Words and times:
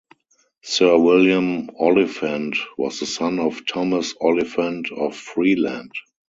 Sir 0.63 0.97
William 0.97 1.69
Oliphant 1.79 2.55
was 2.75 2.99
the 2.99 3.05
son 3.05 3.39
of 3.39 3.63
Thomas 3.67 4.15
Oliphant 4.19 4.91
of 4.91 5.15
Freeland. 5.15 5.91